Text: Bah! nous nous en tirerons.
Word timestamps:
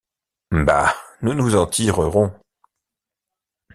Bah! 0.49 0.95
nous 1.21 1.35
nous 1.35 1.55
en 1.55 1.67
tirerons. 1.67 2.33